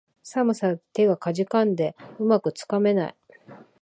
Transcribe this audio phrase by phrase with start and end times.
[0.23, 3.15] 寒さで手がかじかんで、うまくつかめない